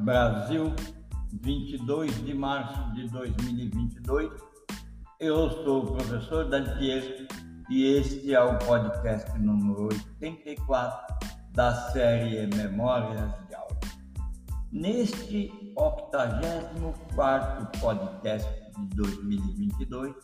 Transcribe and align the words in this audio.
Brasil, 0.00 0.74
22 1.42 2.24
de 2.24 2.32
março 2.32 2.90
de 2.94 3.06
2022. 3.08 4.30
Eu 5.18 5.50
sou 5.62 5.84
o 5.84 5.92
professor 5.92 6.48
Dantier 6.48 7.28
e 7.68 7.98
este 7.98 8.34
é 8.34 8.40
o 8.40 8.58
podcast 8.60 9.38
número 9.38 9.90
84 10.22 11.16
da 11.52 11.74
série 11.92 12.46
Memórias 12.56 13.30
de 13.46 13.54
Aula. 13.54 13.78
Neste 14.72 15.52
84 15.76 17.78
podcast 17.78 18.50
de 18.78 18.96
2022, 18.96 20.14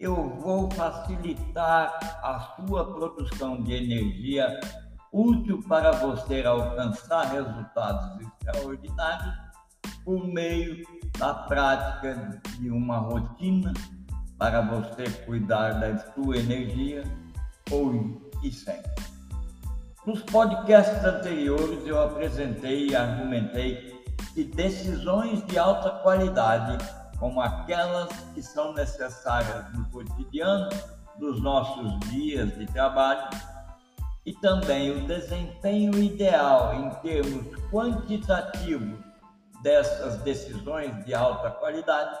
eu 0.00 0.16
vou 0.40 0.68
facilitar 0.72 1.96
a 2.24 2.56
sua 2.56 2.92
produção 2.92 3.62
de 3.62 3.72
energia 3.72 4.58
útil 5.16 5.62
para 5.66 5.92
você 5.92 6.42
alcançar 6.42 7.32
resultados 7.32 8.20
extraordinários 8.20 9.34
por 10.04 10.28
meio 10.28 10.86
da 11.18 11.32
prática 11.32 12.42
de 12.58 12.70
uma 12.70 12.98
rotina 12.98 13.72
para 14.38 14.60
você 14.60 15.10
cuidar 15.24 15.80
da 15.80 15.96
sua 16.12 16.36
energia 16.36 17.02
hoje 17.70 18.20
e 18.42 18.52
sempre. 18.52 18.92
Nos 20.06 20.22
podcasts 20.22 21.02
anteriores 21.02 21.86
eu 21.86 21.98
apresentei 22.00 22.88
e 22.88 22.94
argumentei 22.94 23.96
que 24.34 24.44
decisões 24.44 25.44
de 25.46 25.58
alta 25.58 25.90
qualidade, 26.02 26.76
como 27.18 27.40
aquelas 27.40 28.10
que 28.34 28.42
são 28.42 28.74
necessárias 28.74 29.72
no 29.72 29.88
cotidiano 29.88 30.68
dos 31.18 31.42
nossos 31.42 31.98
dias 32.10 32.54
de 32.58 32.66
trabalho, 32.66 33.30
e 34.26 34.34
também 34.34 34.90
o 34.90 35.06
desempenho 35.06 35.94
ideal 36.02 36.74
em 36.74 36.90
termos 37.00 37.46
quantitativos 37.70 38.98
dessas 39.62 40.20
decisões 40.22 41.04
de 41.04 41.14
alta 41.14 41.52
qualidade 41.52 42.18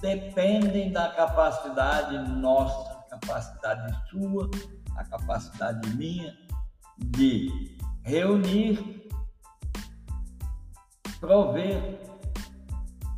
dependem 0.00 0.90
da 0.90 1.10
capacidade 1.10 2.18
nossa, 2.40 3.04
capacidade 3.10 3.94
sua, 4.10 4.50
a 4.96 5.04
capacidade 5.04 5.88
minha 5.94 6.34
de 6.98 7.78
reunir, 8.02 9.08
prover, 11.20 12.00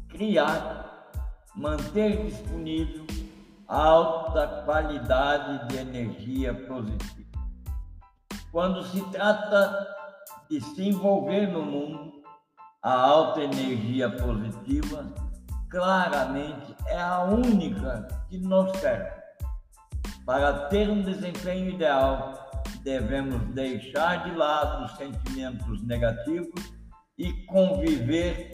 criar, 0.08 1.08
manter 1.56 2.26
disponível 2.26 3.06
alta 3.66 4.62
qualidade 4.64 5.68
de 5.68 5.76
energia 5.78 6.52
positiva. 6.66 7.23
Quando 8.54 8.84
se 8.84 9.00
trata 9.10 9.84
de 10.48 10.60
se 10.60 10.88
envolver 10.88 11.48
no 11.48 11.60
mundo, 11.60 12.22
a 12.80 12.94
alta 12.94 13.40
energia 13.40 14.08
positiva 14.08 15.12
claramente 15.68 16.72
é 16.86 16.96
a 16.96 17.24
única 17.24 18.06
que 18.28 18.38
nos 18.38 18.70
serve. 18.78 19.10
Para 20.24 20.68
ter 20.68 20.88
um 20.88 21.02
desempenho 21.02 21.70
ideal, 21.70 22.32
devemos 22.84 23.42
deixar 23.56 24.22
de 24.22 24.36
lado 24.36 24.84
os 24.84 24.92
sentimentos 24.98 25.84
negativos 25.84 26.72
e 27.18 27.32
conviver 27.46 28.52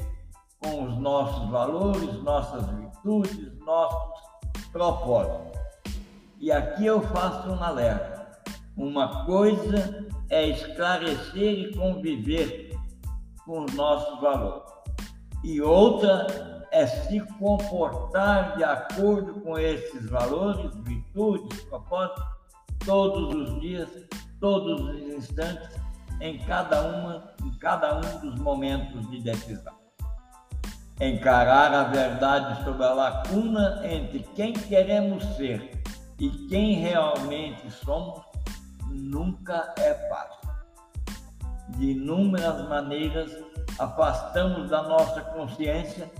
com 0.61 0.85
os 0.85 0.97
nossos 0.97 1.51
valores, 1.51 2.23
nossas 2.23 2.67
virtudes, 2.71 3.53
nossos 3.67 4.23
propósitos. 4.73 5.61
E 6.39 6.51
aqui 6.51 6.87
eu 6.87 7.03
faço 7.03 7.51
um 7.51 7.63
alerta. 7.63 8.20
Uma 8.77 9.25
coisa 9.25 10.07
é 10.31 10.49
esclarecer 10.49 11.59
e 11.59 11.75
conviver 11.75 12.79
com 13.45 13.65
os 13.65 13.75
nossos 13.75 14.21
valores, 14.21 14.71
e 15.43 15.61
outra 15.61 16.67
é 16.71 16.87
se 16.87 17.21
comportar 17.39 18.57
de 18.57 18.65
acordo 18.65 19.41
com 19.41 19.59
esses 19.59 20.09
valores, 20.09 20.73
virtudes, 20.85 21.61
propósitos, 21.65 22.25
todos 22.85 23.35
os 23.35 23.61
dias, 23.61 23.89
todos 24.41 24.81
os 24.81 25.15
instantes, 25.15 25.69
em 26.21 26.39
cada 26.39 26.83
uma, 26.83 27.35
em 27.43 27.51
cada 27.59 27.97
um 27.97 28.21
dos 28.21 28.39
momentos 28.41 29.11
de 29.11 29.21
decisão. 29.21 29.75
Encarar 31.01 31.73
a 31.73 31.85
verdade 31.85 32.63
sobre 32.63 32.85
a 32.85 32.93
lacuna 32.93 33.81
entre 33.85 34.21
quem 34.35 34.53
queremos 34.53 35.25
ser 35.37 35.83
e 36.19 36.29
quem 36.49 36.75
realmente 36.75 37.71
somos 37.71 38.21
nunca 38.91 39.73
é 39.79 39.95
fácil. 40.09 40.51
De 41.71 41.93
inúmeras 41.93 42.69
maneiras, 42.69 43.31
afastamos 43.79 44.69
da 44.69 44.83
nossa 44.83 45.21
consciência 45.21 46.11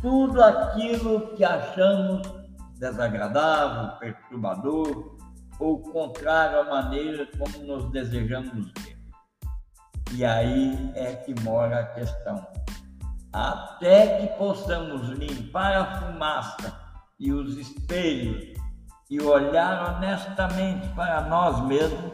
tudo 0.00 0.42
aquilo 0.42 1.34
que 1.34 1.44
achamos 1.44 2.22
desagradável, 2.78 3.96
perturbador 3.98 5.16
ou 5.58 5.80
contrário 5.80 6.60
à 6.60 6.64
maneira 6.64 7.26
como 7.38 7.66
nos 7.66 7.90
desejamos 7.90 8.72
ver. 8.78 8.98
E 10.12 10.24
aí 10.24 10.92
é 10.94 11.14
que 11.14 11.34
mora 11.42 11.80
a 11.80 11.86
questão. 11.86 12.46
Até 13.32 14.18
que 14.18 14.26
possamos 14.36 15.08
limpar 15.08 15.74
a 15.74 16.00
fumaça 16.00 16.78
e 17.18 17.32
os 17.32 17.56
espelhos 17.56 18.53
e 19.10 19.20
olhar 19.20 19.96
honestamente 19.96 20.88
para 20.94 21.22
nós 21.22 21.60
mesmos, 21.66 22.12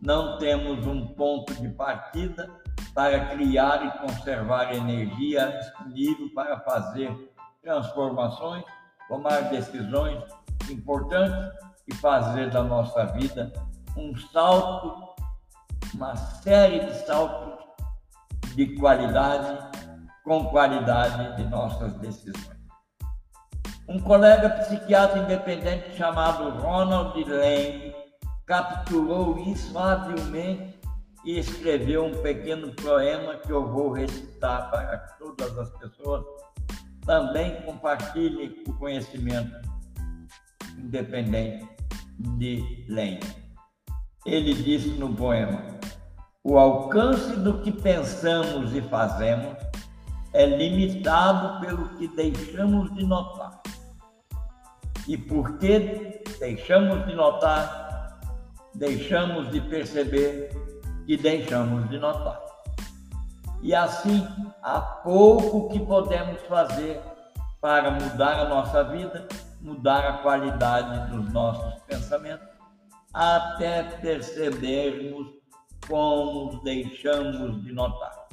não 0.00 0.38
temos 0.38 0.86
um 0.86 1.06
ponto 1.08 1.54
de 1.54 1.68
partida 1.68 2.50
para 2.94 3.26
criar 3.26 3.86
e 3.86 3.98
conservar 3.98 4.74
energia 4.74 5.58
disponível 5.58 6.30
para 6.34 6.58
fazer 6.60 7.32
transformações, 7.62 8.64
tomar 9.08 9.50
decisões 9.50 10.22
importantes 10.70 11.50
e 11.86 11.94
fazer 11.94 12.50
da 12.50 12.62
nossa 12.62 13.06
vida 13.06 13.52
um 13.96 14.16
salto, 14.16 15.14
uma 15.94 16.16
série 16.16 16.80
de 16.80 16.94
saltos 17.06 17.58
de 18.54 18.74
qualidade, 18.76 19.70
com 20.24 20.46
qualidade 20.46 21.36
de 21.36 21.48
nossas 21.48 21.94
decisões. 21.94 22.59
Um 23.90 23.98
colega 23.98 24.48
psiquiatra 24.50 25.18
independente 25.18 25.96
chamado 25.96 26.48
Ronald 26.60 27.24
Lane 27.24 27.92
capturou 28.46 29.36
isso 29.40 29.76
habilmente 29.76 30.78
e 31.24 31.40
escreveu 31.40 32.04
um 32.04 32.22
pequeno 32.22 32.72
poema 32.76 33.34
que 33.38 33.50
eu 33.50 33.66
vou 33.66 33.90
recitar 33.90 34.70
para 34.70 34.96
que 34.96 35.18
todas 35.18 35.58
as 35.58 35.70
pessoas 35.70 36.24
também 37.04 37.60
compartilhem 37.62 38.62
o 38.68 38.72
conhecimento 38.74 39.60
independente 40.78 41.68
de 42.38 42.86
Lane. 42.88 43.18
Ele 44.24 44.54
disse 44.54 44.90
no 44.90 45.12
poema: 45.12 45.64
O 46.44 46.56
alcance 46.56 47.32
do 47.40 47.60
que 47.60 47.72
pensamos 47.72 48.72
e 48.72 48.82
fazemos 48.82 49.56
é 50.32 50.46
limitado 50.46 51.60
pelo 51.60 51.88
que 51.96 52.06
deixamos 52.06 52.94
de 52.94 53.04
notar. 53.04 53.60
E 55.06 55.16
porque 55.16 56.22
deixamos 56.38 57.06
de 57.06 57.14
notar, 57.14 58.20
deixamos 58.74 59.50
de 59.50 59.60
perceber 59.60 60.50
e 61.06 61.16
deixamos 61.16 61.88
de 61.90 61.98
notar. 61.98 62.40
E 63.62 63.74
assim, 63.74 64.26
há 64.62 64.80
pouco 64.80 65.68
que 65.68 65.80
podemos 65.80 66.40
fazer 66.42 67.00
para 67.60 67.90
mudar 67.90 68.40
a 68.40 68.48
nossa 68.48 68.84
vida, 68.84 69.28
mudar 69.60 70.06
a 70.06 70.12
qualidade 70.18 71.10
dos 71.10 71.30
nossos 71.32 71.82
pensamentos, 71.82 72.48
até 73.12 73.82
percebermos 73.82 75.28
como 75.86 76.62
deixamos 76.62 77.62
de 77.62 77.72
notar 77.72 78.28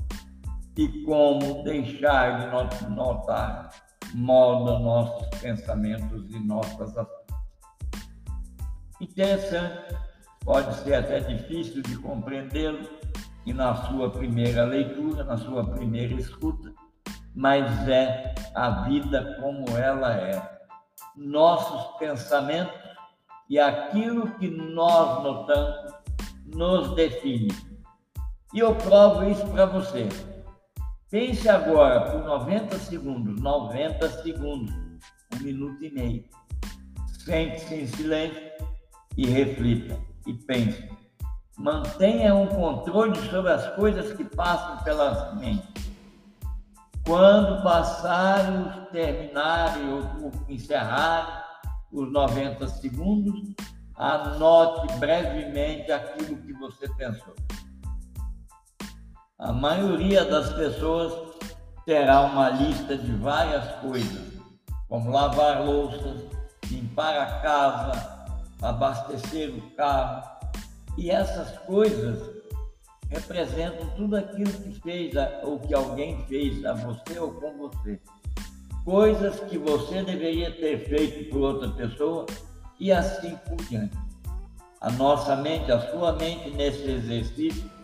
e 0.77 1.03
como 1.03 1.63
deixar 1.63 2.67
de 2.69 2.89
notar 2.89 3.71
molda 4.13 4.79
nossos 4.79 5.27
pensamentos 5.39 6.29
e 6.29 6.39
nossas 6.39 6.97
ações. 6.97 7.27
Interessante, 8.99 9.95
pode 10.43 10.73
ser 10.77 10.95
até 10.95 11.19
difícil 11.19 11.81
de 11.83 11.97
compreendê-lo 11.97 12.87
e 13.45 13.53
na 13.53 13.75
sua 13.87 14.09
primeira 14.09 14.65
leitura, 14.65 15.23
na 15.23 15.37
sua 15.37 15.63
primeira 15.65 16.13
escuta, 16.15 16.73
mas 17.35 17.87
é 17.87 18.33
a 18.55 18.83
vida 18.83 19.37
como 19.39 19.77
ela 19.77 20.13
é. 20.15 20.57
Nossos 21.15 21.97
pensamentos 21.97 22.75
e 23.49 23.59
aquilo 23.59 24.31
que 24.39 24.49
nós 24.49 25.23
notamos 25.23 25.93
nos 26.45 26.95
define. 26.95 27.49
E 28.53 28.59
eu 28.59 28.75
provo 28.75 29.29
isso 29.29 29.45
para 29.47 29.65
você. 29.65 30.07
Pense 31.09 31.47
agora 31.47 32.11
por 32.11 32.21
90 32.21 32.77
segundos, 32.79 33.39
90 33.41 34.09
segundos, 34.23 34.73
um 35.33 35.41
minuto 35.41 35.81
e 35.81 35.89
meio. 35.89 36.25
Sente-se 37.23 37.75
em 37.75 37.87
silêncio 37.87 38.41
e 39.15 39.25
reflita 39.25 39.97
e 40.25 40.33
pense. 40.33 40.89
Mantenha 41.57 42.35
um 42.35 42.47
controle 42.47 43.15
sobre 43.29 43.53
as 43.53 43.73
coisas 43.75 44.11
que 44.17 44.25
passam 44.25 44.83
pela 44.83 45.33
mente. 45.35 45.65
Quando 47.05 47.63
passarem, 47.63 48.85
terminarem 48.91 49.87
ou 49.89 50.31
encerrarem 50.49 51.41
os 51.89 52.11
90 52.11 52.67
segundos, 52.67 53.55
anote 53.95 54.93
brevemente 54.99 55.89
aquilo 55.89 56.35
que 56.41 56.51
você 56.51 56.85
pensou. 56.95 57.33
A 59.39 59.53
maioria 59.53 60.25
das 60.25 60.51
pessoas 60.53 61.13
terá 61.85 62.21
uma 62.21 62.49
lista 62.49 62.97
de 62.97 63.11
várias 63.17 63.71
coisas, 63.81 64.33
como 64.89 65.11
lavar 65.11 65.63
louças, 65.63 66.23
limpar 66.71 67.15
a 67.15 67.39
casa, 67.41 68.25
abastecer 68.63 69.53
o 69.53 69.61
carro. 69.75 70.27
E 70.97 71.11
essas 71.11 71.55
coisas 71.59 72.19
representam 73.11 73.87
tudo 73.95 74.17
aquilo 74.17 74.51
que 74.51 74.81
fez 74.81 75.13
ou 75.43 75.59
que 75.59 75.75
alguém 75.75 76.25
fez 76.25 76.65
a 76.65 76.73
você 76.73 77.19
ou 77.19 77.31
com 77.33 77.55
você. 77.59 78.01
Coisas 78.83 79.39
que 79.41 79.59
você 79.59 80.01
deveria 80.01 80.49
ter 80.49 80.89
feito 80.89 81.29
por 81.29 81.41
outra 81.41 81.69
pessoa 81.69 82.25
e 82.79 82.91
assim 82.91 83.35
por 83.47 83.57
diante. 83.67 83.95
A 84.81 84.89
nossa 84.93 85.35
mente, 85.35 85.71
a 85.71 85.91
sua 85.91 86.13
mente 86.13 86.49
nesse 86.49 86.89
exercício 86.89 87.76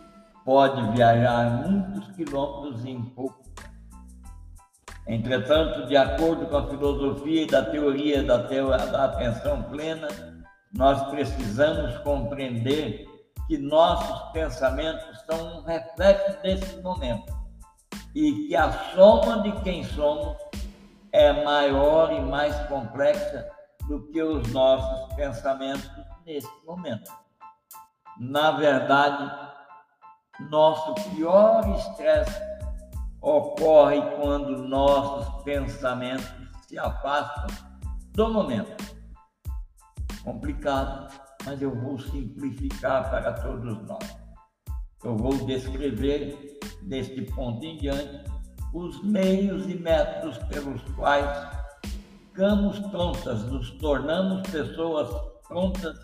pode 0.46 0.92
viajar 0.92 1.68
muitos 1.68 2.08
quilômetros 2.16 2.86
em 2.86 3.02
pouco. 3.02 3.44
Entretanto, 5.08 5.86
de 5.88 5.98
acordo 5.98 6.46
com 6.48 6.58
a 6.58 6.70
filosofia 6.70 7.44
e 7.44 7.48
da 7.48 7.64
teoria 7.66 8.24
da, 8.24 8.38
da 8.38 9.06
atenção 9.06 9.64
plena, 9.64 10.08
nós 10.74 11.04
precisamos 11.10 11.98
compreender 12.00 13.06
que 13.48 13.58
nossos 13.58 14.32
pensamentos 14.32 15.22
são 15.26 15.60
um 15.60 15.64
reflexo 15.64 16.42
desse 16.42 16.82
momento 16.82 17.34
e 18.16 18.48
que 18.48 18.56
a 18.56 18.72
soma 18.96 19.42
de 19.42 19.52
quem 19.64 19.84
somos 19.84 20.38
é 21.12 21.44
maior 21.44 22.12
e 22.14 22.22
mais 22.22 22.56
complexa 22.68 23.48
do 23.88 24.02
que 24.12 24.22
os 24.22 24.52
nossos 24.54 25.14
pensamentos 25.16 25.90
nesse 26.26 26.50
momento. 26.66 27.12
Na 28.20 28.52
verdade, 28.52 29.53
nosso 30.50 30.94
pior 31.12 31.68
estresse 31.78 32.42
ocorre 33.22 34.02
quando 34.18 34.68
nossos 34.68 35.44
pensamentos 35.44 36.30
se 36.68 36.78
afastam 36.78 37.48
do 38.14 38.34
momento. 38.34 38.84
Complicado 40.24 41.24
mas 41.46 41.62
eu 41.62 41.76
vou 41.76 42.00
simplificar 42.00 43.10
para 43.10 43.34
todos 43.34 43.82
nós. 43.84 44.18
Eu 45.04 45.18
vou 45.18 45.34
descrever, 45.46 46.60
deste 46.84 47.22
ponto 47.22 47.64
em 47.64 47.78
diante, 47.78 48.24
os 48.74 49.04
meios 49.04 49.68
e 49.68 49.76
métodos 49.76 50.38
pelos 50.50 50.82
quais 50.96 51.30
ficamos 51.84 52.80
prontas, 52.80 53.44
nos 53.44 53.72
tornamos 53.72 54.50
pessoas 54.50 55.10
prontas 55.48 55.98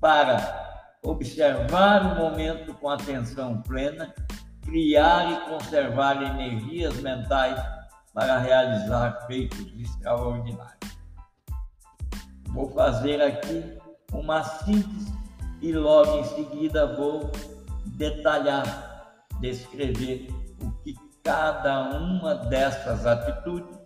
para 0.00 0.65
observar 1.02 2.12
o 2.12 2.16
momento 2.16 2.74
com 2.74 2.88
atenção 2.88 3.62
plena, 3.62 4.14
criar 4.62 5.32
e 5.32 5.50
conservar 5.50 6.22
energias 6.22 7.00
mentais 7.00 7.62
para 8.12 8.38
realizar 8.38 9.26
feitos 9.26 9.72
extraordinários. 9.78 10.96
Vou 12.48 12.68
fazer 12.70 13.20
aqui 13.20 13.78
uma 14.12 14.42
síntese 14.42 15.14
e 15.60 15.72
logo 15.72 16.18
em 16.18 16.24
seguida 16.24 16.94
vou 16.94 17.30
detalhar, 17.86 19.26
descrever 19.40 20.28
o 20.62 20.70
que 20.82 20.94
cada 21.22 21.98
uma 21.98 22.34
dessas 22.34 23.04
atitudes 23.04 23.76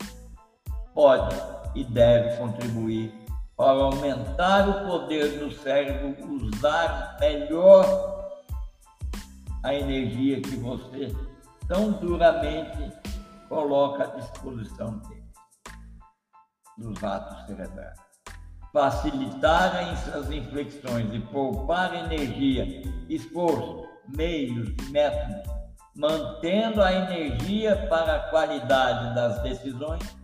pode 0.95 1.35
e 1.75 1.85
deve 1.85 2.37
contribuir 2.37 3.20
para 3.61 3.79
aumentar 3.79 4.71
o 4.71 4.87
poder 4.87 5.39
do 5.39 5.53
cérebro, 5.53 6.17
usar 6.27 7.19
melhor 7.21 7.85
a 9.63 9.75
energia 9.75 10.41
que 10.41 10.57
você 10.57 11.15
tão 11.69 11.93
duramente 11.93 12.91
coloca 13.51 14.05
à 14.05 14.07
disposição 14.17 14.97
dele, 15.01 15.31
dos 16.79 17.05
atos 17.05 17.47
cerebrais. 17.49 17.99
Facilitar 18.73 19.77
as 19.77 20.31
inflexões 20.31 21.13
e 21.13 21.21
poupar 21.21 22.11
energia, 22.11 22.65
esforço, 23.11 23.87
meios 24.17 24.75
métodos, 24.89 25.53
mantendo 25.95 26.83
a 26.83 26.91
energia 26.91 27.77
para 27.91 28.17
a 28.17 28.31
qualidade 28.31 29.15
das 29.15 29.43
decisões, 29.43 30.17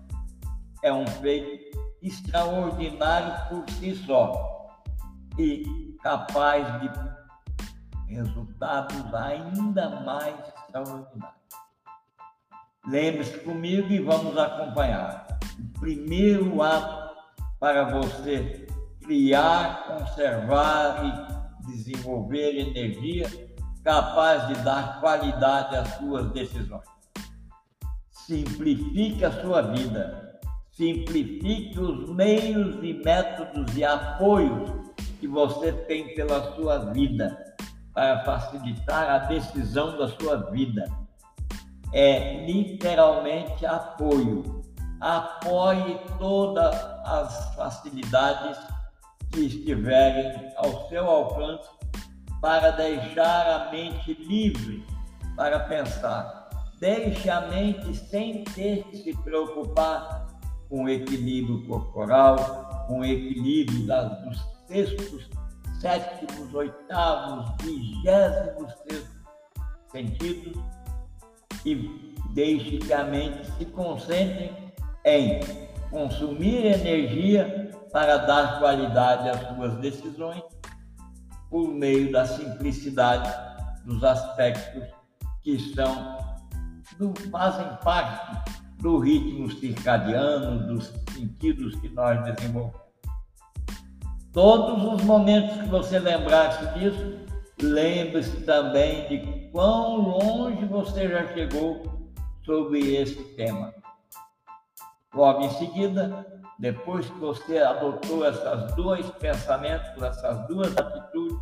é 0.83 0.91
um 0.91 1.07
feito 1.07 1.67
extraordinário 2.07 3.49
por 3.49 3.69
si 3.71 3.95
só 3.95 4.83
e 5.39 5.97
capaz 6.03 6.81
de 6.81 6.91
resultados 8.15 9.15
ainda 9.15 10.01
mais 10.01 10.35
extraordinários. 10.49 11.37
Lembre-se 12.87 13.39
comigo 13.41 13.93
e 13.93 13.99
vamos 14.01 14.39
acompanhar. 14.39 15.27
O 15.59 15.81
primeiro 15.81 16.63
ato 16.63 17.17
para 17.59 17.85
você 17.85 18.67
criar, 19.01 19.87
conservar 19.87 21.05
e 21.05 21.73
desenvolver 21.73 22.59
energia 22.59 23.27
capaz 23.83 24.49
de 24.49 24.55
dar 24.65 25.01
qualidade 25.01 25.77
às 25.77 25.89
suas 25.97 26.31
decisões. 26.33 26.89
Simplifique 28.11 29.25
a 29.25 29.31
sua 29.41 29.63
vida, 29.63 30.26
simplifique 30.77 31.81
os 31.81 32.09
meios 32.11 32.77
e 32.83 32.95
métodos 33.05 33.77
e 33.77 33.85
apoios 33.85 34.71
que 35.19 35.27
você 35.27 35.73
tem 35.73 36.15
pela 36.15 36.55
sua 36.55 36.93
vida 36.93 37.55
para 37.95 38.25
facilitar 38.25 39.11
a 39.11 39.19
decisão 39.27 39.97
da 39.97 40.09
sua 40.09 40.51
vida. 40.51 40.85
É 41.93 42.45
literalmente 42.45 43.65
apoio 43.65 44.57
apoie 45.01 45.99
todas 46.19 46.75
as 47.05 47.55
facilidades 47.55 48.59
que 49.31 49.41
estiverem 49.41 50.53
ao 50.57 50.89
seu 50.89 51.05
alcance 51.07 51.69
para 52.41 52.71
deixar 52.71 53.47
a 53.47 53.71
mente 53.71 54.15
livre 54.15 54.85
para 55.37 55.61
pensar. 55.61 56.49
Deixe 56.79 57.29
a 57.31 57.43
mente 57.43 57.95
sem 57.95 58.45
ter 58.45 58.85
que 58.85 58.99
se 58.99 59.17
preocupar 59.23 60.26
com 60.69 60.89
equilíbrio 60.89 61.67
corporal, 61.67 62.87
com 62.89 63.05
equilíbrio 63.05 63.87
das, 63.87 64.21
dos 64.23 64.45
sextos, 64.67 65.29
sétimos, 65.81 66.55
oitavos, 66.55 67.53
vigésimos 67.63 68.73
sentidos 69.91 70.63
e 71.65 72.15
deixe 72.35 72.79
que 72.79 72.93
a 72.93 73.05
mente 73.05 73.51
se 73.53 73.65
concentre 73.67 74.53
em 75.05 75.41
consumir 75.91 76.67
energia 76.67 77.71
para 77.93 78.19
dar 78.19 78.59
qualidade 78.59 79.29
às 79.29 79.55
suas 79.55 79.77
decisões 79.79 80.43
por 81.49 81.69
meio 81.69 82.13
da 82.13 82.27
simplicidade 82.27 83.33
dos 83.85 84.03
aspectos 84.03 84.85
que 85.43 85.59
são 85.75 86.19
do, 86.99 87.15
fazem 87.31 87.67
parte 87.83 88.66
do 88.77 88.99
ritmo 88.99 89.51
circadiano, 89.51 90.67
dos 90.67 90.93
sentidos 91.13 91.75
que 91.81 91.89
nós 91.89 92.23
desenvolvemos. 92.25 92.87
Todos 94.33 94.85
os 94.93 95.03
momentos 95.03 95.63
que 95.63 95.69
você 95.69 95.99
lembrar-se 95.99 96.79
disso, 96.79 97.27
lembre-se 97.61 98.43
também 98.43 99.09
de 99.09 99.49
quão 99.51 99.97
longe 99.97 100.65
você 100.67 101.09
já 101.09 101.27
chegou 101.29 102.13
sobre 102.45 102.95
esse 102.97 103.17
tema. 103.35 103.73
Logo 105.15 105.41
em 105.41 105.51
seguida, 105.51 106.27
depois 106.59 107.07
que 107.07 107.19
você 107.19 107.59
adotou 107.59 108.27
esses 108.27 108.75
dois 108.75 109.09
pensamentos, 109.13 110.03
essas 110.03 110.47
duas 110.47 110.77
atitudes, 110.77 111.39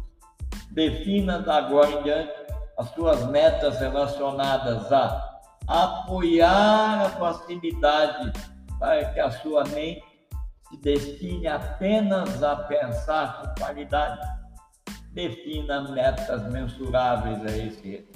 defina 0.71 1.41
da 1.41 1.57
agora 1.57 1.91
em 1.91 2.03
diante 2.05 2.33
as 2.79 2.89
suas 2.91 3.29
metas 3.29 3.79
relacionadas 3.81 4.93
a 4.93 5.34
apoiar 5.67 7.07
a 7.07 7.11
facilidade 7.11 8.33
para 8.79 9.05
que 9.13 9.21
a 9.21 9.31
sua 9.31 9.65
mente 9.65 10.05
se 10.69 10.77
destine 10.79 11.47
apenas 11.47 12.43
a 12.43 12.57
pensar 12.57 13.43
com 13.43 13.63
qualidade. 13.63 14.21
Defina 15.13 15.83
metas 15.93 16.43
mensuráveis 16.51 17.41
a 17.45 17.57
esse 17.57 18.09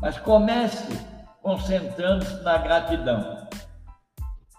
Mas 0.00 0.18
comece 0.18 0.92
concentrando-se 1.42 2.42
na 2.42 2.58
gratidão 2.58 3.46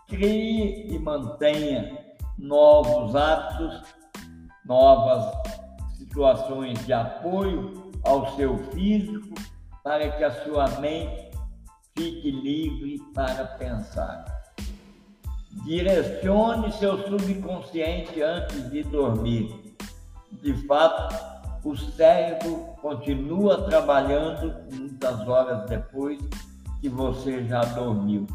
crie 0.08 0.88
e 0.88 1.00
mantenha 1.00 1.98
novos 2.38 3.16
hábitos, 3.16 3.82
novas 4.66 5.34
situações 5.98 6.84
de 6.86 6.94
apoio 6.94 7.92
ao 8.06 8.36
seu 8.36 8.58
físico, 8.72 9.36
para 9.84 10.10
que 10.12 10.24
a 10.24 10.32
sua 10.44 10.68
mente 10.80 11.32
fique 11.98 12.30
livre 12.30 13.00
para 13.14 13.44
pensar. 13.44 14.24
Direcione 15.66 16.72
seu 16.74 16.98
subconsciente 17.08 18.22
antes 18.22 18.70
de 18.70 18.84
dormir. 18.84 19.76
De 20.44 20.54
fato, 20.68 21.16
o 21.64 21.76
cérebro 21.76 22.76
continua 22.80 23.64
trabalhando 23.64 24.54
muitas 24.72 25.28
horas 25.28 25.68
depois 25.68 26.20
que 26.80 26.88
você 26.88 27.44
já 27.46 27.62
dormiu. 27.62 28.28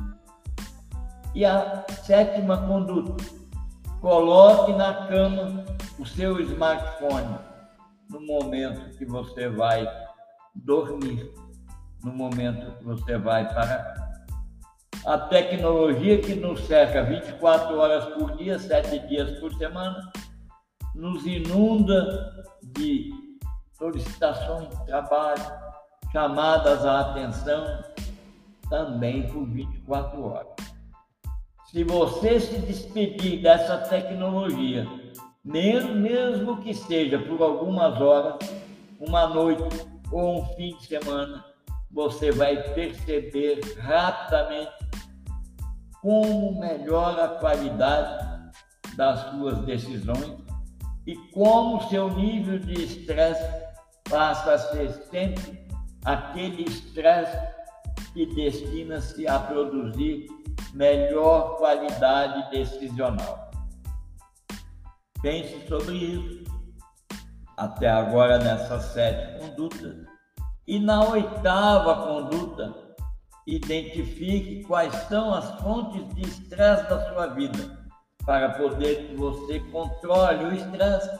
E 1.32 1.44
a 1.44 1.84
sétima 2.02 2.66
conduta: 2.66 3.24
coloque 4.00 4.72
na 4.72 5.06
cama 5.06 5.64
o 5.98 6.04
seu 6.04 6.40
smartphone 6.40 7.38
no 8.10 8.20
momento 8.20 8.98
que 8.98 9.04
você 9.06 9.48
vai 9.48 9.88
dormir, 10.54 11.32
no 12.04 12.12
momento 12.12 12.76
que 12.78 12.84
você 12.84 13.16
vai 13.16 13.46
para 13.52 14.02
a 15.04 15.18
tecnologia 15.18 16.20
que 16.20 16.34
nos 16.34 16.60
cerca 16.66 17.02
24 17.02 17.76
horas 17.76 18.04
por 18.14 18.36
dia, 18.36 18.58
7 18.58 18.98
dias 19.08 19.38
por 19.40 19.52
semana, 19.54 20.12
nos 20.94 21.26
inunda 21.26 22.44
de 22.62 23.10
solicitações 23.76 24.68
de 24.68 24.86
trabalho, 24.86 25.42
chamadas 26.12 26.84
à 26.84 27.00
atenção, 27.00 27.82
também 28.68 29.26
por 29.28 29.44
24 29.46 30.24
horas. 30.24 30.54
Se 31.70 31.82
você 31.84 32.38
se 32.38 32.58
despedir 32.60 33.42
dessa 33.42 33.78
tecnologia, 33.78 34.86
mesmo 35.42 36.58
que 36.58 36.74
seja 36.74 37.18
por 37.18 37.42
algumas 37.42 38.00
horas, 38.00 38.36
uma 39.00 39.26
noite 39.26 39.62
ou 40.12 40.42
um 40.42 40.46
fim 40.54 40.76
de 40.76 40.86
semana, 40.86 41.51
você 41.92 42.30
vai 42.32 42.56
perceber 42.74 43.60
rapidamente 43.78 44.72
como 46.00 46.58
melhora 46.58 47.24
a 47.24 47.38
qualidade 47.38 48.52
das 48.96 49.30
suas 49.30 49.58
decisões 49.64 50.36
e 51.06 51.16
como 51.32 51.88
seu 51.88 52.10
nível 52.14 52.58
de 52.58 52.84
estresse 52.84 53.62
passa 54.08 54.54
a 54.54 54.58
ser 54.58 54.90
sempre 55.10 55.66
aquele 56.04 56.64
estresse 56.64 57.36
que 58.12 58.26
destina-se 58.34 59.26
a 59.26 59.38
produzir 59.38 60.26
melhor 60.74 61.56
qualidade 61.58 62.50
decisional. 62.50 63.50
Pense 65.22 65.66
sobre 65.68 65.94
isso. 65.94 66.42
Até 67.56 67.88
agora 67.88 68.38
nessas 68.38 68.82
sete 68.86 69.38
condutas. 69.38 70.11
E 70.66 70.78
na 70.78 71.08
oitava 71.08 72.06
conduta, 72.06 72.74
identifique 73.46 74.62
quais 74.64 74.94
são 75.08 75.34
as 75.34 75.60
fontes 75.60 76.14
de 76.14 76.22
estresse 76.22 76.88
da 76.88 77.12
sua 77.12 77.26
vida. 77.28 77.82
Para 78.24 78.50
poder 78.50 79.08
que 79.08 79.16
você 79.16 79.58
controle 79.72 80.44
o 80.44 80.54
estresse, 80.54 81.10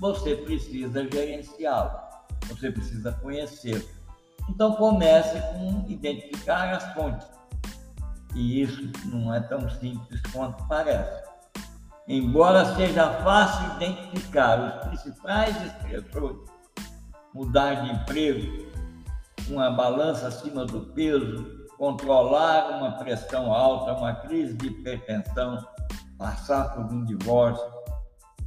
você 0.00 0.34
precisa 0.36 1.08
gerenciá-lo. 1.08 1.92
Você 2.48 2.72
precisa 2.72 3.12
conhecê-lo. 3.22 3.88
Então 4.48 4.74
comece 4.74 5.40
com 5.52 5.84
identificar 5.88 6.74
as 6.74 6.92
fontes. 6.94 7.28
E 8.34 8.62
isso 8.62 8.90
não 9.06 9.32
é 9.32 9.40
tão 9.40 9.68
simples 9.70 10.20
quanto 10.32 10.66
parece. 10.66 11.28
Embora 12.08 12.74
seja 12.74 13.10
fácil 13.22 13.76
identificar 13.76 14.58
os 14.58 14.88
principais 14.88 15.54
estressores, 15.62 16.38
mudar 17.34 17.74
de 17.74 17.92
emprego, 17.92 18.67
uma 19.50 19.70
balança 19.70 20.28
acima 20.28 20.64
do 20.64 20.80
peso, 20.92 21.66
controlar 21.76 22.78
uma 22.78 22.92
pressão 22.92 23.52
alta, 23.52 23.92
uma 23.92 24.14
crise 24.14 24.54
de 24.54 24.68
hipertensão, 24.68 25.58
passar 26.18 26.74
por 26.74 26.92
um 26.92 27.04
divórcio, 27.04 27.64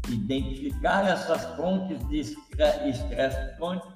identificar 0.09 1.07
essas 1.07 1.43
fontes 1.55 1.99
de 2.09 2.19
estresse 2.19 3.55
crônico 3.55 3.91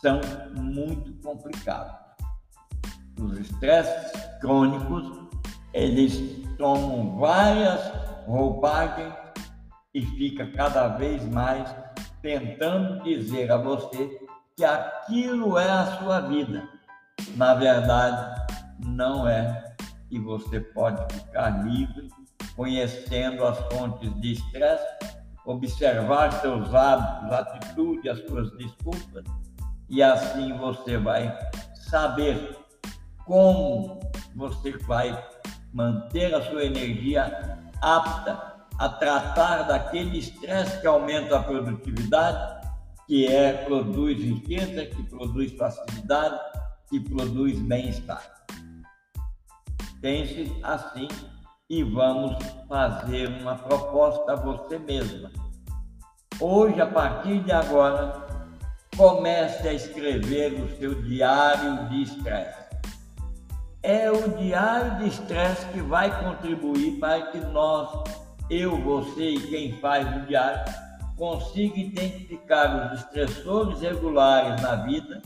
são 0.00 0.20
muito 0.54 1.12
complicados. 1.22 1.94
Os 3.20 3.38
estresses 3.38 4.12
crônicos, 4.40 5.28
eles 5.72 6.46
tomam 6.56 7.18
várias 7.18 7.80
roupagens 8.26 9.12
e 9.94 10.02
fica 10.02 10.46
cada 10.52 10.88
vez 10.88 11.24
mais 11.24 11.74
tentando 12.22 13.02
dizer 13.02 13.50
a 13.50 13.56
você 13.56 14.27
que 14.58 14.64
aquilo 14.64 15.56
é 15.56 15.70
a 15.70 15.86
sua 15.98 16.18
vida. 16.22 16.68
Na 17.36 17.54
verdade, 17.54 18.42
não 18.80 19.28
é. 19.28 19.76
E 20.10 20.18
você 20.18 20.58
pode 20.58 21.14
ficar 21.14 21.64
livre, 21.64 22.08
conhecendo 22.56 23.44
as 23.44 23.56
fontes 23.72 24.12
de 24.20 24.32
estresse, 24.32 24.84
observar 25.46 26.32
seus 26.40 26.74
hábitos, 26.74 27.32
atitudes, 27.32 28.10
as 28.10 28.26
suas 28.26 28.50
desculpas, 28.58 29.24
e 29.88 30.02
assim 30.02 30.52
você 30.58 30.98
vai 30.98 31.38
saber 31.74 32.56
como 33.24 34.00
você 34.34 34.76
vai 34.78 35.16
manter 35.72 36.34
a 36.34 36.42
sua 36.42 36.64
energia 36.64 37.60
apta 37.80 38.56
a 38.76 38.88
tratar 38.88 39.62
daquele 39.68 40.18
estresse 40.18 40.80
que 40.80 40.86
aumenta 40.86 41.38
a 41.38 41.42
produtividade, 41.42 42.57
que 43.08 43.26
é 43.26 43.52
produz 43.64 44.16
riqueza, 44.16 44.86
que 44.86 45.02
produz 45.02 45.52
facilidade, 45.54 46.38
que 46.88 47.00
produz 47.00 47.58
bem-estar. 47.58 48.22
Pense 50.00 50.52
assim 50.62 51.08
e 51.68 51.82
vamos 51.82 52.36
fazer 52.68 53.28
uma 53.40 53.56
proposta 53.56 54.34
a 54.34 54.36
você 54.36 54.78
mesma. 54.78 55.32
Hoje, 56.40 56.80
a 56.80 56.86
partir 56.86 57.42
de 57.42 57.50
agora, 57.50 58.24
comece 58.96 59.66
a 59.66 59.72
escrever 59.72 60.52
o 60.52 60.78
seu 60.78 61.02
diário 61.02 61.88
de 61.88 62.02
estresse 62.02 62.68
é 63.82 64.10
o 64.10 64.36
diário 64.36 64.98
de 64.98 65.08
estresse 65.08 65.64
que 65.68 65.80
vai 65.80 66.10
contribuir 66.22 66.98
para 66.98 67.22
que 67.30 67.38
nós, 67.38 67.88
eu, 68.50 68.76
você 68.82 69.30
e 69.30 69.40
quem 69.40 69.72
faz 69.78 70.06
o 70.16 70.26
diário, 70.26 70.72
consiga 71.18 71.76
identificar 71.78 72.92
os 72.92 73.00
estressores 73.00 73.80
regulares 73.80 74.62
na 74.62 74.76
vida 74.76 75.20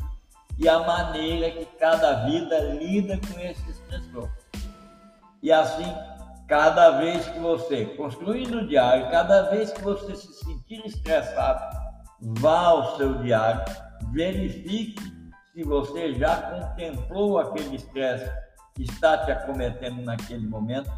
e 0.59 0.69
a 0.69 0.81
maneira 0.81 1.51
que 1.51 1.67
cada 1.79 2.25
vida 2.25 2.59
lida 2.75 3.19
com 3.19 3.39
esse 3.39 3.71
estressor. 3.71 4.29
E 5.43 5.53
assim, 5.53 5.93
cada 6.49 6.99
vez 6.99 7.29
que 7.29 7.39
você, 7.39 7.85
construindo 7.97 8.59
o 8.59 8.67
diário, 8.67 9.11
cada 9.11 9.51
vez 9.51 9.71
que 9.71 9.83
você 9.83 10.17
se 10.17 10.33
sentir 10.33 10.85
estressado, 10.87 11.77
vá 12.21 12.67
ao 12.67 12.97
seu 12.97 13.15
diário, 13.23 13.63
verifique 14.13 15.03
se 15.53 15.63
você 15.63 16.15
já 16.15 16.37
contemplou 16.37 17.39
aquele 17.39 17.77
estresse 17.77 18.31
que 18.75 18.85
está 18.85 19.19
te 19.19 19.31
acometendo 19.31 20.03
naquele 20.03 20.47
momento. 20.47 20.91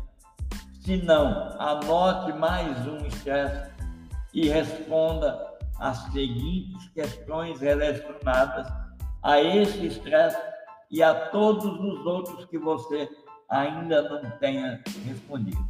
Se 0.85 0.99
não, 0.99 1.57
anote 1.59 2.33
mais 2.35 2.87
um 2.87 2.99
estresse 3.07 3.74
e 4.35 4.49
responda 4.49 5.55
as 5.79 5.99
seguintes 6.13 6.89
questões 6.91 7.61
relacionadas 7.61 8.71
a 9.23 9.41
esse 9.41 9.87
estresse 9.87 10.41
e 10.91 11.03
a 11.03 11.29
todos 11.31 11.65
os 11.65 12.05
outros 12.05 12.45
que 12.47 12.59
você 12.59 13.09
ainda 13.49 14.03
não 14.03 14.31
tenha 14.39 14.83
respondido. 15.07 15.69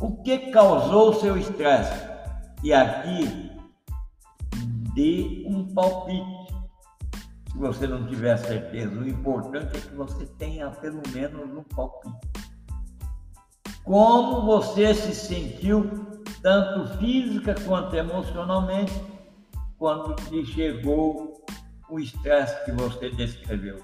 O 0.00 0.22
que 0.22 0.50
causou 0.50 1.14
seu 1.14 1.36
estresse? 1.36 2.06
E 2.62 2.72
aqui 2.72 3.50
dê 4.94 5.44
um 5.48 5.66
palpite 5.74 6.54
se 7.50 7.58
você 7.58 7.86
não 7.86 8.06
tiver 8.06 8.36
certeza. 8.36 8.98
O 8.98 9.08
importante 9.08 9.76
é 9.76 9.80
que 9.80 9.94
você 9.94 10.26
tenha 10.38 10.70
pelo 10.70 11.02
menos 11.12 11.56
um 11.56 11.62
palpite. 11.64 12.16
Como 13.82 14.46
você 14.46 14.94
se 14.94 15.14
sentiu, 15.14 16.17
tanto 16.42 16.98
física 16.98 17.54
quanto 17.66 17.94
emocionalmente, 17.94 18.92
quando 19.78 20.16
lhe 20.30 20.44
chegou 20.46 21.44
o 21.88 21.98
estresse 21.98 22.64
que 22.64 22.72
você 22.72 23.10
descreveu? 23.10 23.82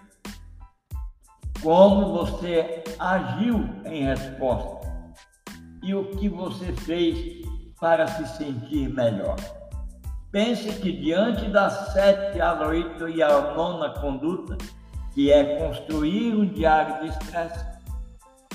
Como 1.63 2.13
você 2.13 2.85
agiu 2.99 3.69
em 3.85 4.05
resposta? 4.05 4.85
E 5.83 5.95
o 5.95 6.11
que 6.17 6.29
você 6.29 6.73
fez 6.73 7.47
para 7.81 8.07
se 8.07 8.27
sentir 8.37 8.89
melhor? 8.89 9.37
Pense 10.31 10.81
que 10.81 10.93
diante 10.93 11.49
das 11.49 11.93
sete, 11.93 12.41
a 12.41 12.61
oito 12.67 13.09
e 13.09 13.23
a 13.23 13.55
nona 13.55 13.91
conduta, 13.91 14.59
que 15.15 15.31
é 15.31 15.59
construir 15.59 16.35
um 16.35 16.47
diário 16.47 17.03
de 17.03 17.11
estresse, 17.11 17.65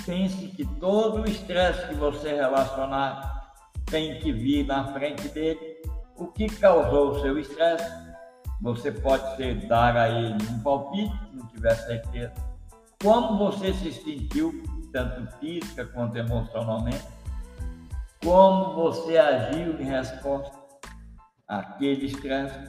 pense 0.05 0.47
que 0.49 0.65
todo 0.65 1.21
o 1.21 1.25
estresse 1.25 1.87
que 1.87 1.95
você 1.95 2.33
relacionar 2.33 3.38
tem 3.89 4.19
que 4.19 4.31
vir 4.31 4.65
na 4.65 4.93
frente 4.93 5.27
dele. 5.29 5.81
O 6.15 6.27
que 6.27 6.47
causou 6.47 7.11
o 7.11 7.21
seu 7.21 7.37
estresse? 7.37 7.91
Você 8.61 8.91
pode 8.91 9.37
ser, 9.37 9.67
dar 9.67 9.95
a 9.95 10.09
ele 10.09 10.37
um 10.51 10.59
palpite, 10.59 11.17
se 11.17 11.35
não 11.35 11.47
tiver 11.47 11.75
certeza. 11.75 12.33
como 13.01 13.37
você 13.37 13.73
se 13.73 13.93
sentiu, 13.93 14.61
tanto 14.91 15.25
física 15.37 15.85
quanto 15.85 16.17
emocionalmente, 16.17 17.07
como 18.21 18.75
você 18.75 19.17
agiu 19.17 19.79
em 19.79 19.85
resposta 19.85 20.57
àquele 21.47 22.07
estresse 22.07 22.59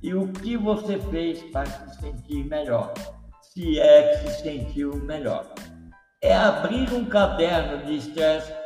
e 0.00 0.14
o 0.14 0.28
que 0.28 0.56
você 0.56 0.98
fez 1.10 1.42
para 1.50 1.66
se 1.66 2.00
sentir 2.00 2.44
melhor, 2.44 2.94
se 3.42 3.80
é 3.80 4.14
que 4.14 4.30
se 4.30 4.42
sentiu 4.42 4.94
melhor. 5.04 5.52
É 6.22 6.36
abrir 6.36 6.92
um 6.92 7.04
caderno 7.04 7.84
de 7.84 7.96
estresse 7.96 8.59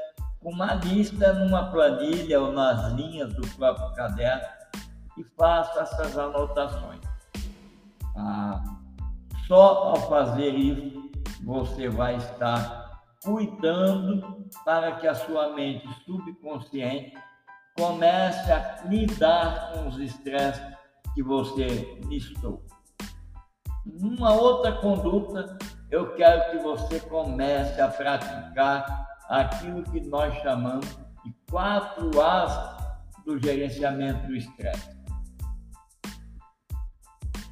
uma 0.45 0.75
lista 0.75 1.33
numa 1.33 1.71
planilha 1.71 2.41
ou 2.41 2.53
nas 2.53 2.93
linhas 2.93 3.33
do 3.33 3.49
próprio 3.57 3.91
caderno 3.95 4.47
e 5.17 5.25
faça 5.37 5.81
essas 5.81 6.19
anotações. 6.19 7.01
Ah, 8.15 8.63
só 9.49 9.89
ao 9.89 9.97
fazer 10.09 10.51
isso, 10.55 11.11
você 11.43 11.89
vai 11.89 12.17
estar 12.17 13.03
cuidando 13.25 14.47
para 14.65 14.93
que 14.97 15.07
a 15.07 15.15
sua 15.15 15.55
mente 15.55 15.89
subconsciente 16.05 17.15
comece 17.77 18.53
a 18.53 18.83
lidar 18.85 19.73
com 19.73 19.89
os 19.89 19.99
estresses 19.99 20.63
que 21.15 21.23
você 21.23 21.99
listou. 22.07 22.63
Uma 24.01 24.33
outra 24.35 24.73
conduta, 24.73 25.59
eu 25.91 26.15
quero 26.15 26.51
que 26.51 26.59
você 26.59 27.01
comece 27.01 27.81
a 27.81 27.89
praticar 27.89 29.14
aquilo 29.29 29.83
que 29.85 30.01
nós 30.01 30.35
chamamos 30.43 30.87
de 31.25 31.35
quatro 31.51 32.21
As 32.21 32.75
do 33.25 33.39
gerenciamento 33.39 34.27
do 34.27 34.37
estresse. 34.37 34.95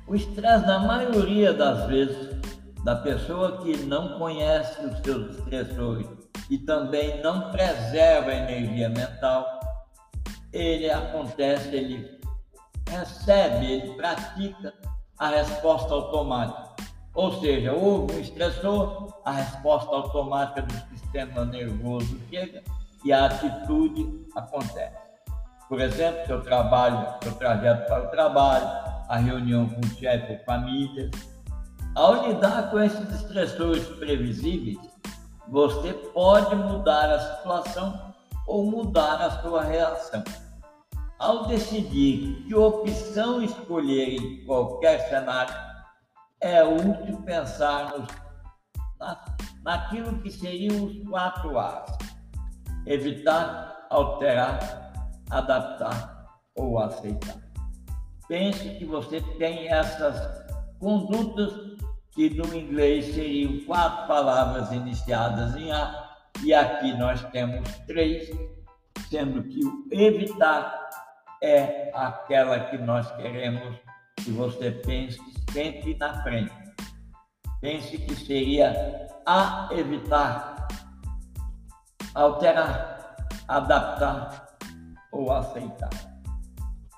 O 0.06 0.14
estresse, 0.14 0.66
na 0.66 0.80
maioria 0.80 1.52
das 1.54 1.86
vezes, 1.86 2.40
da 2.84 2.96
pessoa 2.96 3.62
que 3.62 3.76
não 3.84 4.18
conhece 4.18 4.84
os 4.84 4.98
seus 5.00 5.36
estressores 5.36 6.06
e 6.50 6.58
também 6.58 7.22
não 7.22 7.50
preserva 7.50 8.30
a 8.30 8.34
energia 8.34 8.88
mental, 8.88 9.46
ele 10.52 10.90
acontece, 10.90 11.68
ele 11.68 12.20
recebe, 12.88 13.72
ele 13.72 13.94
pratica 13.94 14.74
a 15.18 15.28
resposta 15.28 15.94
automática. 15.94 16.71
Ou 17.14 17.40
seja, 17.40 17.72
houve 17.72 18.14
um 18.14 18.20
estressor, 18.20 19.12
a 19.24 19.32
resposta 19.32 19.94
automática 19.94 20.62
do 20.62 20.72
sistema 20.96 21.44
nervoso 21.44 22.18
chega 22.30 22.62
e 23.04 23.12
a 23.12 23.26
atitude 23.26 24.26
acontece. 24.34 24.96
Por 25.68 25.80
exemplo, 25.80 26.26
seu 26.26 26.40
trabalho, 26.42 27.06
seu 27.22 27.32
trajeto 27.34 27.86
para 27.86 28.04
o 28.04 28.10
trabalho, 28.10 28.66
a 29.08 29.16
reunião 29.18 29.68
com 29.68 29.80
o 29.80 29.90
chefe 29.98 30.32
ou 30.32 30.38
família. 30.44 31.10
Ao 31.94 32.26
lidar 32.26 32.70
com 32.70 32.80
esses 32.80 33.10
estressores 33.10 33.84
previsíveis, 33.98 34.78
você 35.48 35.92
pode 35.92 36.54
mudar 36.54 37.10
a 37.10 37.36
situação 37.36 38.14
ou 38.46 38.64
mudar 38.64 39.20
a 39.20 39.42
sua 39.42 39.62
reação. 39.62 40.24
Ao 41.18 41.46
decidir 41.46 42.42
que 42.46 42.54
opção 42.54 43.42
escolher 43.42 44.16
em 44.16 44.44
qualquer 44.44 45.08
cenário, 45.08 45.54
é 46.42 46.62
útil 46.64 47.22
pensarmos 47.24 48.08
na, 48.98 49.24
naquilo 49.62 50.18
que 50.20 50.30
seriam 50.30 50.84
os 50.84 51.08
quatro 51.08 51.58
A's: 51.58 51.96
evitar, 52.86 53.86
alterar, 53.90 54.92
adaptar 55.30 56.26
ou 56.56 56.78
aceitar. 56.78 57.36
Pense 58.28 58.68
que 58.76 58.84
você 58.84 59.20
tem 59.38 59.68
essas 59.68 60.42
condutas 60.78 61.52
que 62.10 62.28
no 62.30 62.54
inglês 62.54 63.14
seriam 63.14 63.64
quatro 63.64 64.06
palavras 64.06 64.70
iniciadas 64.72 65.56
em 65.56 65.72
A, 65.72 66.10
e 66.42 66.52
aqui 66.52 66.92
nós 66.94 67.22
temos 67.30 67.68
três, 67.86 68.28
sendo 69.08 69.44
que 69.44 69.64
o 69.64 69.86
evitar 69.90 70.90
é 71.42 71.90
aquela 71.94 72.60
que 72.66 72.78
nós 72.78 73.10
queremos 73.16 73.76
que 74.24 74.30
você 74.30 74.70
pense 74.70 75.20
sempre 75.52 75.96
na 75.98 76.22
frente. 76.22 76.52
Pense 77.60 77.96
que 77.98 78.14
seria 78.14 79.08
a 79.26 79.68
evitar, 79.72 80.68
alterar, 82.14 83.16
adaptar 83.48 84.56
ou 85.12 85.30
aceitar. 85.32 85.90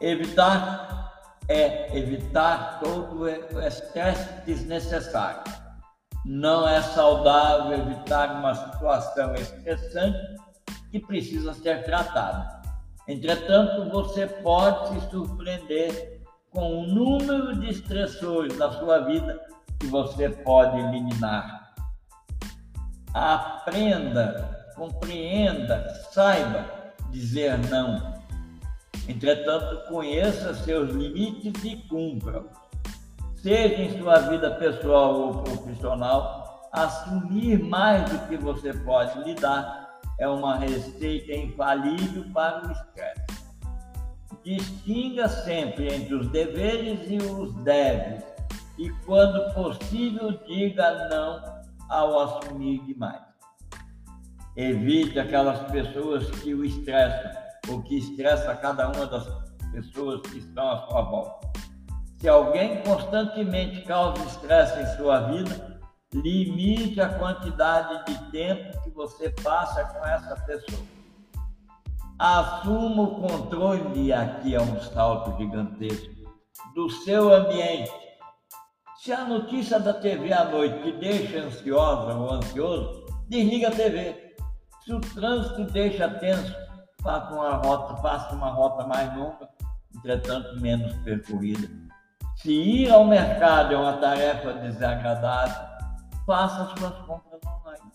Evitar 0.00 1.12
é 1.48 1.96
evitar 1.96 2.80
todo 2.80 3.22
o 3.22 3.60
estresse 3.60 4.44
desnecessário. 4.46 5.42
Não 6.24 6.66
é 6.66 6.80
saudável 6.80 7.78
evitar 7.78 8.32
uma 8.32 8.54
situação 8.54 9.34
estressante 9.34 10.18
que 10.90 11.00
precisa 11.00 11.52
ser 11.52 11.84
tratada. 11.84 12.62
Entretanto, 13.06 13.90
você 13.90 14.26
pode 14.26 14.88
se 14.88 15.10
surpreender 15.10 16.13
com 16.54 16.82
o 16.82 16.86
número 16.86 17.58
de 17.58 17.68
estressores 17.68 18.56
da 18.56 18.70
sua 18.72 19.00
vida 19.00 19.38
que 19.80 19.88
você 19.88 20.28
pode 20.30 20.78
eliminar. 20.78 21.74
Aprenda, 23.12 24.70
compreenda, 24.76 25.88
saiba 26.12 26.64
dizer 27.10 27.58
não. 27.68 28.14
Entretanto, 29.08 29.86
conheça 29.88 30.54
seus 30.54 30.90
limites 30.94 31.62
e 31.64 31.76
cumpra. 31.88 32.44
Seja 33.36 33.82
em 33.82 33.98
sua 33.98 34.20
vida 34.20 34.52
pessoal 34.52 35.20
ou 35.20 35.42
profissional, 35.42 36.70
assumir 36.72 37.58
mais 37.62 38.08
do 38.08 38.18
que 38.26 38.36
você 38.36 38.72
pode 38.72 39.22
lidar 39.24 39.84
é 40.18 40.28
uma 40.28 40.56
receita 40.56 41.32
infalível 41.32 42.24
para 42.32 42.68
o 42.68 42.72
estresse. 42.72 43.43
Distinga 44.44 45.26
sempre 45.26 45.92
entre 45.92 46.14
os 46.14 46.28
deveres 46.28 47.00
e 47.10 47.16
os 47.16 47.54
deves, 47.64 48.22
e 48.76 48.90
quando 49.06 49.54
possível, 49.54 50.32
diga 50.46 51.08
não 51.08 51.62
ao 51.88 52.20
assumir 52.20 52.84
demais. 52.84 53.22
Evite 54.54 55.18
aquelas 55.18 55.60
pessoas 55.70 56.30
que 56.42 56.54
o 56.54 56.62
estressam, 56.62 57.30
ou 57.70 57.82
que 57.82 57.96
estressa 57.96 58.54
cada 58.56 58.88
uma 58.90 59.06
das 59.06 59.26
pessoas 59.72 60.20
que 60.30 60.38
estão 60.38 60.70
à 60.70 60.86
sua 60.88 61.02
volta. 61.02 61.52
Se 62.20 62.28
alguém 62.28 62.82
constantemente 62.82 63.82
causa 63.82 64.22
estresse 64.24 64.78
em 64.78 64.96
sua 64.96 65.20
vida, 65.20 65.80
limite 66.12 67.00
a 67.00 67.18
quantidade 67.18 68.04
de 68.04 68.30
tempo 68.30 68.82
que 68.82 68.90
você 68.90 69.30
passa 69.42 69.84
com 69.84 70.06
essa 70.06 70.36
pessoa. 70.42 70.93
Assuma 72.18 73.02
o 73.02 73.20
controle, 73.20 74.12
aqui 74.12 74.54
é 74.54 74.60
um 74.60 74.80
salto 74.80 75.36
gigantesco, 75.36 76.14
do 76.72 76.88
seu 76.88 77.34
ambiente. 77.34 77.90
Se 78.98 79.12
a 79.12 79.24
notícia 79.24 79.80
da 79.80 79.92
TV 79.92 80.32
à 80.32 80.44
noite 80.44 80.80
te 80.82 80.92
deixa 80.92 81.40
ansiosa 81.40 82.14
ou 82.14 82.32
ansioso, 82.34 83.04
desliga 83.28 83.68
a 83.68 83.72
TV. 83.72 84.36
Se 84.84 84.94
o 84.94 85.00
trânsito 85.00 85.64
deixa 85.72 86.08
tenso, 86.08 86.54
faça 87.02 87.34
uma 87.34 87.56
rota, 87.56 87.96
faça 87.96 88.34
uma 88.34 88.50
rota 88.50 88.86
mais 88.86 89.14
longa, 89.16 89.48
entretanto 89.96 90.60
menos 90.60 90.94
percorrida. 90.98 91.68
Se 92.36 92.52
ir 92.52 92.92
ao 92.92 93.04
mercado 93.04 93.74
é 93.74 93.76
uma 93.76 93.94
tarefa 93.94 94.52
desagradável, 94.54 95.66
faça 96.24 96.76
suas 96.76 96.94
compras 97.06 97.40
online. 97.44 97.92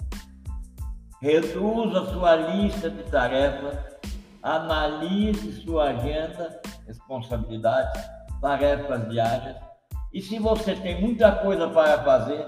Reduza 1.21 2.11
sua 2.11 2.35
lista 2.35 2.89
de 2.89 3.03
tarefas, 3.03 3.98
analise 4.41 5.61
sua 5.63 5.89
agenda, 5.89 6.61
responsabilidades, 6.87 8.01
tarefas 8.41 9.09
diárias. 9.09 9.57
E 10.13 10.21
se 10.21 10.39
você 10.39 10.75
tem 10.75 11.01
muita 11.01 11.31
coisa 11.31 11.67
para 11.67 12.03
fazer, 12.03 12.47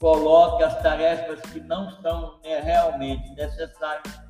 coloque 0.00 0.62
as 0.62 0.80
tarefas 0.82 1.40
que 1.52 1.60
não 1.60 1.90
são 2.02 2.40
realmente 2.42 3.28
necessárias 3.34 4.20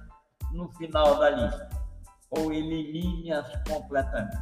no 0.53 0.69
final 0.75 1.19
da 1.19 1.31
lista 1.31 1.69
ou 2.31 2.53
elimine-as 2.53 3.47
completamente. 3.69 4.37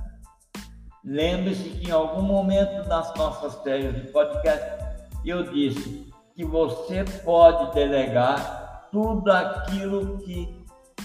Lembre-se 1.05 1.69
que 1.69 1.89
em 1.89 1.93
algum 1.93 2.23
momento 2.23 2.89
das 2.89 3.15
nossas 3.15 3.63
séries 3.63 3.95
de 3.95 4.11
podcast 4.11 4.85
eu 5.25 5.53
disse 5.53 6.13
que 6.35 6.45
você 6.45 7.05
pode 7.25 7.75
delegar 7.75 8.89
tudo 8.91 9.31
aquilo 9.31 10.19
que 10.19 10.64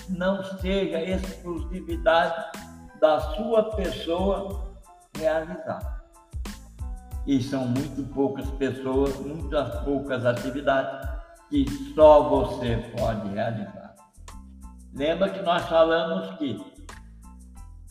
não 0.10 0.44
seja 0.44 1.02
exclusividade 1.02 2.60
da 3.00 3.20
sua 3.36 3.76
pessoa 3.76 4.74
realizar. 5.18 6.04
E 7.26 7.42
são 7.42 7.66
muito 7.66 8.04
poucas 8.14 8.50
pessoas, 8.52 9.16
muitas 9.20 9.84
poucas 9.84 10.26
atividades 10.26 11.10
que 11.50 11.66
só 11.94 12.28
você 12.30 12.78
pode 12.98 13.30
realizar. 13.30 13.96
Lembra 14.94 15.30
que 15.30 15.42
nós 15.42 15.64
falamos 15.68 16.36
que 16.38 16.60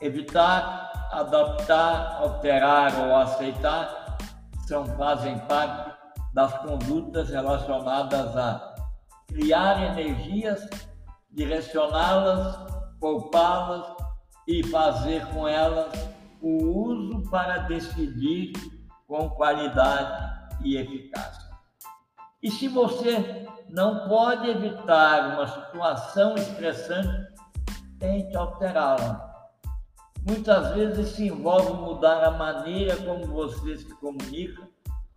evitar, 0.01 1.09
adaptar, 1.13 2.17
alterar 2.21 2.99
ou 3.01 3.17
aceitar 3.17 4.19
são, 4.67 4.85
fazem 4.85 5.39
parte 5.41 5.97
das 6.35 6.53
condutas 6.59 7.31
relacionadas 7.31 8.37
a 8.37 8.75
criar 9.29 9.99
energias, 9.99 10.69
direcioná-las, 11.31 12.57
poupá-las 13.01 13.97
e 14.47 14.63
fazer 14.65 15.27
com 15.27 15.47
elas 15.47 15.93
o 16.41 16.65
uso 16.65 17.23
para 17.31 17.59
decidir 17.59 18.53
com 19.07 19.29
qualidade 19.31 20.39
e 20.65 20.77
eficácia. 20.77 21.49
E 22.43 22.51
se 22.51 22.69
você 22.69 23.47
não 23.69 24.09
pode 24.09 24.49
evitar 24.49 25.35
uma 25.35 25.47
situação 25.47 26.35
estressante, 26.37 27.33
tente 27.99 28.37
alterá-la. 28.37 29.27
Muitas 30.27 30.75
vezes 30.75 31.09
se 31.11 31.27
envolve 31.27 31.73
mudar 31.73 32.23
a 32.25 32.31
maneira 32.31 32.97
como 32.97 33.27
você 33.27 33.77
se 33.77 33.95
comunica 33.97 34.63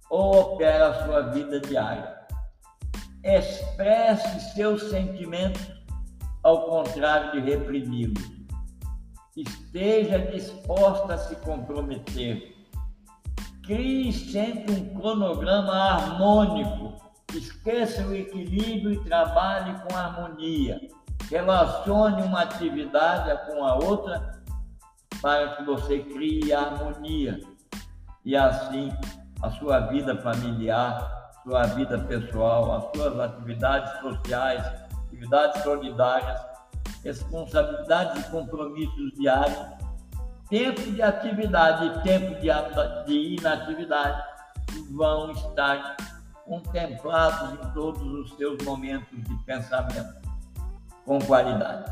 ou 0.09 0.53
opera 0.53 0.89
a 0.89 1.05
sua 1.05 1.21
vida 1.29 1.59
diária. 1.59 2.19
Expresse 3.23 4.53
seus 4.53 4.89
sentimentos 4.89 5.80
ao 6.43 6.65
contrário 6.65 7.31
de 7.31 7.39
reprimi-los. 7.39 8.41
Esteja 9.35 10.19
disposta 10.19 11.13
a 11.13 11.17
se 11.17 11.35
comprometer. 11.37 12.55
Crie 13.63 14.11
sempre 14.11 14.73
um 14.73 14.93
cronograma 14.99 15.71
harmônico. 15.73 16.93
Esqueça 17.33 18.05
o 18.05 18.13
equilíbrio 18.13 18.93
e 18.93 19.03
trabalhe 19.05 19.73
com 19.81 19.95
harmonia. 19.95 20.81
Relacione 21.29 22.23
uma 22.23 22.41
atividade 22.41 23.31
com 23.47 23.63
a 23.63 23.75
outra 23.75 24.41
para 25.21 25.55
que 25.55 25.63
você 25.63 25.99
crie 25.99 26.51
harmonia. 26.51 27.39
E 28.25 28.35
assim 28.35 28.91
a 29.41 29.49
sua 29.51 29.79
vida 29.87 30.15
familiar, 30.21 31.31
sua 31.43 31.63
vida 31.67 31.97
pessoal, 31.99 32.71
as 32.73 32.83
suas 32.95 33.19
atividades 33.19 33.99
sociais, 34.01 34.90
atividades 35.21 35.63
solidárias, 35.63 36.41
responsabilidades 37.03 38.25
e 38.25 38.31
compromissos 38.31 39.13
diários, 39.13 39.59
tempo 40.49 40.81
de 40.81 41.01
atividade 41.01 41.85
e 41.85 42.03
tempo 42.03 42.41
de, 42.41 42.49
de 43.05 43.35
inatividade 43.35 44.23
vão 44.91 45.31
estar 45.31 45.95
contemplados 46.45 47.53
em 47.53 47.73
todos 47.73 48.01
os 48.01 48.35
seus 48.35 48.61
momentos 48.63 49.23
de 49.23 49.35
pensamento 49.45 50.29
com 51.05 51.19
qualidade. 51.19 51.91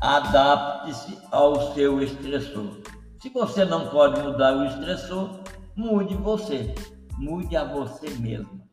Adapte-se 0.00 1.18
ao 1.30 1.72
seu 1.72 2.02
estressor. 2.02 2.80
Se 3.20 3.30
você 3.30 3.64
não 3.64 3.88
pode 3.88 4.20
mudar 4.20 4.54
o 4.54 4.66
estressor, 4.66 5.40
Mude 5.76 6.14
você, 6.14 6.72
mude 7.18 7.56
a 7.56 7.64
você 7.64 8.08
mesmo. 8.10 8.64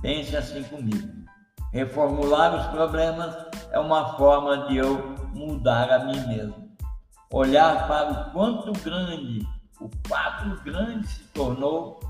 Pense 0.00 0.36
assim 0.36 0.62
comigo. 0.62 1.27
Reformular 1.72 2.54
os 2.54 2.66
problemas 2.68 3.36
é 3.70 3.78
uma 3.78 4.16
forma 4.16 4.68
de 4.68 4.78
eu 4.78 5.14
mudar 5.34 5.90
a 5.90 6.04
mim 6.04 6.20
mesmo. 6.26 6.68
Olhar 7.30 7.86
para 7.86 8.10
o 8.10 8.30
quanto 8.32 8.72
grande 8.82 9.46
o 9.80 9.88
quadro 10.08 10.60
grande 10.62 11.06
se 11.06 11.22
tornou 11.28 12.00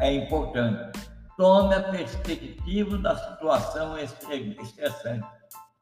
é 0.00 0.12
importante. 0.12 1.00
Tome 1.36 1.74
a 1.74 1.82
perspectiva 1.82 2.98
da 2.98 3.16
situação 3.16 3.96
estressante. 3.98 5.26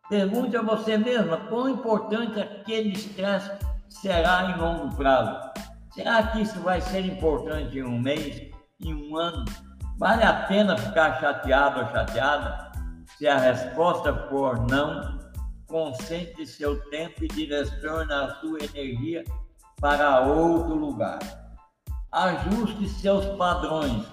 Pergunte 0.09 0.57
a 0.57 0.63
você 0.63 0.99
mesma 0.99 1.37
quão 1.49 1.69
importante 1.69 2.41
aquele 2.41 2.91
estresse 2.91 3.51
será 3.89 4.51
em 4.51 4.59
longo 4.61 4.95
prazo. 4.95 5.53
Será 5.93 6.23
que 6.25 6.43
isso 6.43 6.61
vai 6.61 6.81
ser 6.81 7.07
importante 7.07 7.79
em 7.79 7.85
um 7.85 7.99
mês, 7.99 8.51
em 8.81 8.95
um 8.95 9.17
ano? 9.17 9.45
Vale 9.97 10.25
a 10.25 10.45
pena 10.47 10.77
ficar 10.77 11.21
chateado 11.21 11.81
ou 11.81 11.87
chateada? 11.89 12.73
Se 13.19 13.29
a 13.29 13.39
resposta 13.39 14.13
for 14.29 14.67
não, 14.69 15.19
concentre 15.67 16.47
seu 16.47 16.81
tempo 16.91 17.25
e 17.25 17.29
direcione 17.29 18.13
a 18.13 18.35
sua 18.41 18.59
energia 18.65 19.25
para 19.81 20.21
outro 20.21 20.75
lugar. 20.75 21.19
Ajuste 22.11 22.89
seus 22.89 23.25
padrões. 23.37 24.07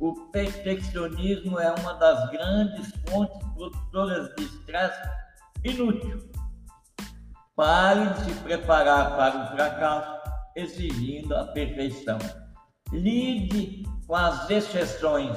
O 0.00 0.14
perfeccionismo 0.30 1.58
é 1.58 1.70
uma 1.72 1.94
das 1.94 2.30
grandes 2.30 2.92
fontes 3.08 3.38
produtoras 3.54 4.34
de 4.36 4.44
estresse 4.44 5.08
inútil. 5.64 6.30
Pare 7.56 8.06
de 8.06 8.24
se 8.24 8.40
preparar 8.40 9.16
para 9.16 9.44
o 9.44 9.56
fracasso 9.56 10.18
exigindo 10.54 11.36
a 11.36 11.44
perfeição. 11.46 12.18
Lide 12.92 13.82
com 14.06 14.14
as 14.14 14.48
exceções. 14.48 15.36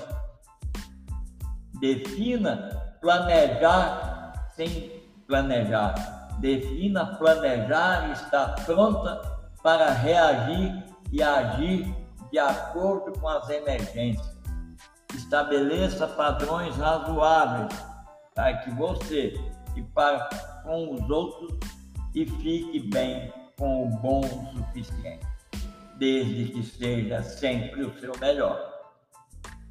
Defina 1.80 2.81
planejar 3.02 4.34
sem 4.56 5.04
planejar. 5.28 5.96
Defina 6.40 7.18
planejar 7.18 8.10
e 8.10 8.12
estar 8.14 8.64
pronta 8.66 9.22
para 9.64 9.92
reagir 9.92 10.84
e 11.12 11.22
agir 11.22 11.94
de 12.32 12.40
acordo 12.40 13.12
com 13.20 13.28
as 13.28 13.50
emergências. 13.50 14.40
Estabeleça 15.14 16.08
padrões 16.08 16.76
razoáveis 16.78 17.74
para 18.34 18.58
que 18.58 18.72
você 18.72 19.34
e 19.76 19.82
para 19.82 20.30
com 20.64 20.94
os 20.94 21.10
outros 21.10 21.60
e 22.16 22.26
fique 22.26 22.80
bem 22.92 23.34
com 23.58 23.86
o 23.86 23.90
bom 23.90 24.22
o 24.22 24.58
suficiente, 24.58 25.28
desde 25.98 26.46
que 26.46 26.64
seja 26.64 27.22
sempre 27.22 27.84
o 27.84 28.00
seu 28.00 28.14
melhor. 28.20 28.60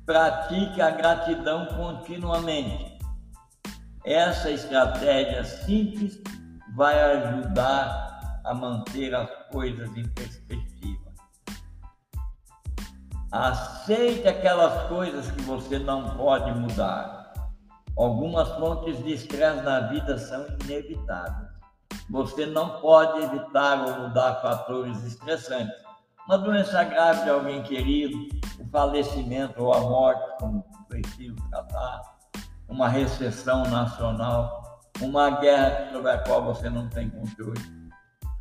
Pratique 0.05 0.81
a 0.81 0.91
gratidão 0.91 1.67
continuamente. 1.67 2.90
Essa 4.05 4.51
estratégia 4.51 5.45
simples 5.45 6.21
vai 6.75 7.01
ajudar 7.01 8.41
a 8.45 8.55
manter 8.55 9.15
as 9.15 9.29
coisas 9.51 9.89
em 9.97 10.09
perspectiva. 10.09 11.11
Aceite 13.31 14.27
aquelas 14.27 14.89
coisas 14.89 15.31
que 15.31 15.43
você 15.43 15.79
não 15.79 16.17
pode 16.17 16.51
mudar. 16.59 17.33
Algumas 17.97 18.49
fontes 18.57 19.03
de 19.05 19.13
estresse 19.13 19.63
na 19.63 19.81
vida 19.89 20.17
são 20.19 20.47
inevitáveis 20.65 21.51
você 22.11 22.45
não 22.45 22.81
pode 22.81 23.23
evitar 23.23 23.87
ou 23.87 24.09
mudar 24.09 24.35
fatores 24.43 25.01
estressantes. 25.05 25.73
Uma 26.27 26.39
doença 26.39 26.83
grave 26.83 27.23
de 27.23 27.31
alguém 27.31 27.63
querido, 27.63 28.17
o 28.59 28.69
falecimento 28.69 29.63
ou 29.63 29.73
a 29.73 29.81
morte, 29.81 30.39
como 30.41 30.65
preciso 30.89 31.37
tratar, 31.51 32.19
uma 32.71 32.89
recessão 32.89 33.65
nacional, 33.65 34.81
uma 35.01 35.41
guerra 35.41 35.93
sobre 35.93 36.11
a 36.11 36.19
qual 36.19 36.45
você 36.45 36.71
não 36.71 36.89
tem 36.89 37.11
controle. 37.11 37.61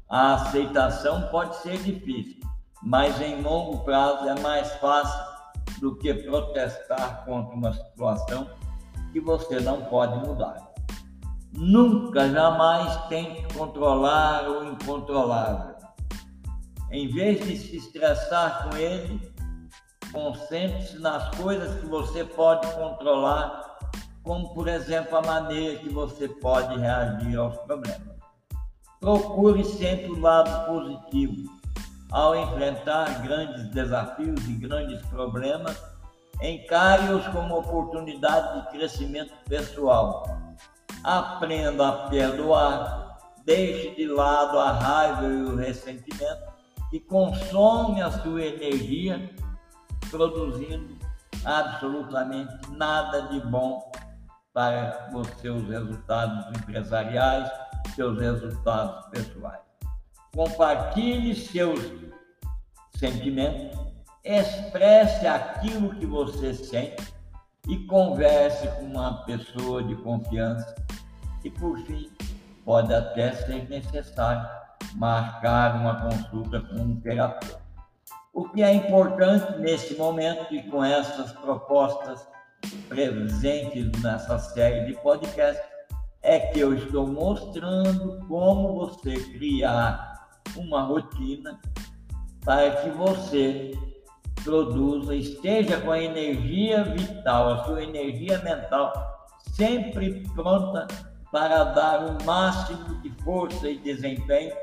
A 0.10 0.36
aceitação 0.36 1.28
pode 1.30 1.56
ser 1.58 1.78
difícil, 1.80 2.40
mas 2.82 3.20
em 3.20 3.42
longo 3.42 3.84
prazo 3.84 4.30
é 4.30 4.40
mais 4.40 4.72
fácil 4.76 5.20
do 5.82 5.96
que 5.98 6.14
protestar 6.14 7.26
contra 7.26 7.56
uma 7.56 7.74
situação 7.74 8.50
que 9.12 9.20
você 9.20 9.60
não 9.60 9.82
pode 9.84 10.18
mudar. 10.28 10.70
Nunca, 11.54 12.30
jamais 12.30 12.96
tente 13.08 13.42
controlar 13.56 14.48
o 14.50 14.66
incontrolável. 14.66 15.76
Em 16.92 17.08
vez 17.08 17.46
de 17.46 17.58
se 17.58 17.78
estressar 17.78 18.70
com 18.70 18.78
ele, 18.78 19.34
concentre-se 20.12 21.00
nas 21.00 21.36
coisas 21.36 21.80
que 21.80 21.88
você 21.88 22.24
pode 22.24 22.68
controlar, 22.74 23.69
como, 24.30 24.54
por 24.54 24.68
exemplo, 24.68 25.18
a 25.18 25.24
maneira 25.24 25.80
que 25.80 25.90
você 25.90 26.28
pode 26.28 26.78
reagir 26.78 27.36
aos 27.36 27.58
problemas. 27.62 28.16
Procure 29.00 29.66
sempre 29.66 30.12
o 30.12 30.20
lado 30.20 30.68
positivo. 30.68 31.50
Ao 32.12 32.36
enfrentar 32.36 33.24
grandes 33.24 33.72
desafios 33.72 34.48
e 34.48 34.54
grandes 34.54 35.04
problemas, 35.08 35.82
encare-os 36.44 37.26
como 37.30 37.58
oportunidade 37.58 38.62
de 38.62 38.78
crescimento 38.78 39.34
pessoal 39.48 40.24
aprenda 41.04 41.88
a 41.88 42.10
perdoar, 42.10 43.18
deixe 43.46 43.96
de 43.96 44.06
lado 44.06 44.60
a 44.60 44.74
raiva 44.74 45.26
e 45.26 45.42
o 45.42 45.56
ressentimento 45.56 46.54
que 46.92 47.00
consome 47.00 48.00
a 48.00 48.12
sua 48.12 48.44
energia, 48.44 49.28
produzindo 50.12 51.00
absolutamente 51.44 52.70
nada 52.78 53.24
de 53.24 53.40
bom 53.40 53.89
para 54.54 55.10
os 55.14 55.28
seus 55.40 55.68
resultados 55.68 56.58
empresariais, 56.58 57.50
seus 57.96 58.20
resultados 58.20 59.06
pessoais. 59.08 59.62
Compartilhe 60.36 61.36
seus 61.36 61.80
sentimentos, 62.96 63.80
expresse 64.24 65.26
aquilo 65.26 65.96
que 65.96 66.06
você 66.06 66.54
sente 66.54 67.14
e 67.68 67.78
converse 67.86 68.68
com 68.70 68.86
uma 68.86 69.24
pessoa 69.26 69.84
de 69.84 69.96
confiança. 69.98 70.76
E 71.44 71.50
por 71.50 71.78
fim, 71.86 72.12
pode 72.66 72.94
até 72.94 73.32
ser 73.32 73.70
necessário 73.70 74.48
marcar 74.96 75.76
uma 75.76 76.02
consulta 76.02 76.60
com 76.62 76.76
um 76.76 77.00
terapeuta. 77.00 77.60
O 78.34 78.48
que 78.50 78.62
é 78.62 78.74
importante 78.74 79.60
nesse 79.60 79.96
momento 79.96 80.54
e 80.54 80.64
com 80.64 80.84
essas 80.84 81.32
propostas 81.34 82.28
presentes 82.88 83.92
nessa 84.02 84.38
série 84.40 84.86
de 84.86 84.94
podcast 85.02 85.62
é 86.22 86.40
que 86.40 86.60
eu 86.60 86.74
estou 86.74 87.08
mostrando 87.08 88.20
como 88.28 88.76
você 88.76 89.16
criar 89.34 90.28
uma 90.56 90.82
rotina 90.84 91.60
para 92.44 92.72
que 92.78 92.90
você 92.90 93.72
produza, 94.44 95.16
esteja 95.16 95.80
com 95.82 95.92
a 95.92 96.02
energia 96.02 96.84
vital, 96.84 97.54
a 97.54 97.64
sua 97.66 97.84
energia 97.84 98.40
mental 98.40 98.94
sempre 99.54 100.24
pronta 100.34 100.88
para 101.32 101.64
dar 101.66 102.06
o 102.06 102.24
máximo 102.26 103.02
de 103.02 103.10
força 103.24 103.70
e 103.70 103.78
desempenho 103.78 104.54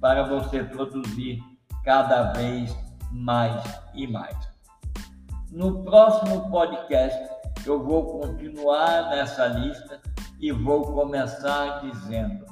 para 0.00 0.22
você 0.24 0.62
produzir 0.62 1.42
cada 1.84 2.32
vez 2.32 2.76
mais 3.10 3.62
e 3.94 4.06
mais. 4.06 4.36
No 5.50 5.82
próximo 5.84 6.50
podcast, 6.50 7.18
eu 7.68 7.82
vou 7.82 8.20
continuar 8.20 9.10
nessa 9.10 9.46
lista 9.46 10.00
e 10.40 10.50
vou 10.50 10.92
começar 10.92 11.80
dizendo: 11.80 12.44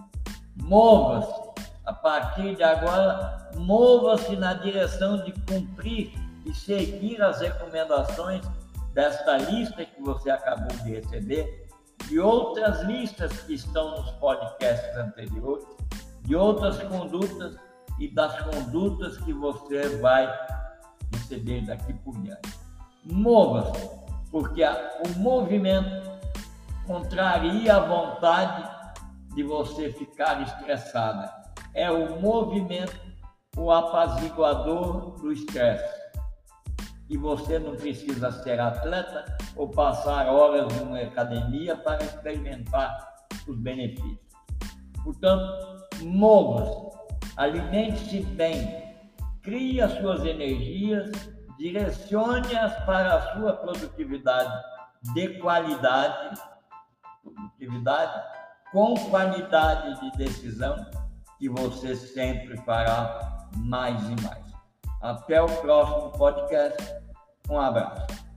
mova-se, 0.63 1.51
a 1.85 1.93
partir 1.93 2.55
de 2.55 2.63
agora, 2.63 3.51
mova-se 3.57 4.37
na 4.37 4.55
direção 4.55 5.23
de 5.25 5.33
cumprir 5.47 6.13
e 6.47 6.55
seguir 6.55 7.21
as 7.23 7.41
recomendações 7.41 8.47
desta 8.95 9.37
lista 9.39 9.85
que 9.85 10.03
você 10.03 10.31
acabou 10.31 10.77
de 10.85 10.95
receber 10.95 11.69
e 12.11 12.19
outras 12.19 12.83
listas 12.83 13.33
que 13.43 13.55
estão 13.55 13.97
nos 13.97 14.11
podcasts 14.13 14.97
anteriores, 14.97 15.65
de 16.23 16.35
outras 16.35 16.79
condutas 16.85 17.57
e 17.99 18.09
das 18.09 18.41
condutas 18.43 19.19
que 19.19 19.33
você 19.33 19.97
vai 19.99 20.33
receber 21.13 21.67
daqui 21.67 21.93
por 21.93 22.19
diante. 22.21 22.59
Mova-se, 23.05 23.89
porque 24.31 24.63
o 24.65 25.19
movimento 25.19 26.11
contraria 26.87 27.77
a 27.77 27.81
vontade 27.81 28.69
de 29.35 29.43
você 29.43 29.93
ficar 29.93 30.43
estressada. 30.43 31.33
É 31.75 31.91
o 31.91 32.21
movimento, 32.21 32.99
o 33.57 33.71
apaziguador 33.71 35.13
do 35.21 35.33
estresse. 35.33 36.01
E 37.09 37.17
você 37.17 37.59
não 37.59 37.77
precisa 37.77 38.31
ser 38.31 38.61
atleta 38.61 39.25
ou 39.57 39.69
passar 39.69 40.27
horas 40.29 40.73
em 40.77 40.85
uma 40.85 41.01
academia 41.01 41.77
para 41.77 42.03
experimentar 42.03 43.11
os 43.47 43.57
benefícios. 43.59 44.19
Portanto, 45.03 45.81
mova-se, 46.03 46.97
alimente-se 47.37 48.21
bem, 48.23 48.97
crie 49.43 49.81
as 49.81 49.93
suas 49.93 50.25
energias, 50.25 51.11
direcione-as 51.61 52.75
para 52.87 53.17
a 53.17 53.35
sua 53.35 53.53
produtividade 53.53 54.51
de 55.13 55.39
qualidade 55.41 56.41
produtividade 57.23 58.23
com 58.73 58.95
qualidade 59.11 60.01
de 60.01 60.11
decisão 60.17 60.75
que 61.39 61.51
você 61.51 61.95
sempre 61.95 62.57
fará 62.59 63.47
mais 63.57 64.03
e 64.09 64.17
mais. 64.23 64.51
Até 65.03 65.41
o 65.43 65.49
próximo 65.61 66.13
podcast. 66.13 66.95
Um 67.49 67.61
abraço. 67.61 68.30